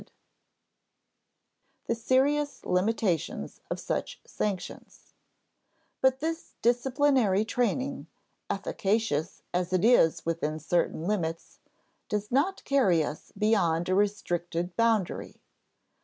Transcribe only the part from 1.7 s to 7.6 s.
The serious limitations of such sanctions] But this disciplinary